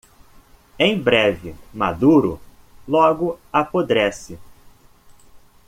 [0.79, 2.41] Em breve maduro?
[2.87, 4.39] logo apodrece